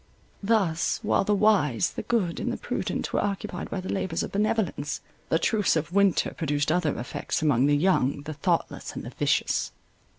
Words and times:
Thus, 0.41 0.99
while 1.03 1.23
the 1.23 1.35
wise, 1.35 1.91
the 1.91 2.01
good, 2.01 2.39
and 2.39 2.51
the 2.51 2.57
prudent 2.57 3.13
were 3.13 3.23
occupied 3.23 3.69
by 3.69 3.79
the 3.81 3.93
labours 3.93 4.23
of 4.23 4.31
benevolence, 4.31 4.99
the 5.29 5.37
truce 5.37 5.75
of 5.75 5.93
winter 5.93 6.31
produced 6.33 6.71
other 6.71 6.99
effects 6.99 7.43
among 7.43 7.67
the 7.67 7.77
young, 7.77 8.23
the 8.23 8.33
thoughtless, 8.33 8.93
and 8.95 9.03
the 9.05 9.11
vicious. 9.11 9.71